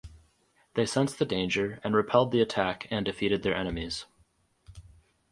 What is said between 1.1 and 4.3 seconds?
the danger and repelled the attack and defeated their enemies.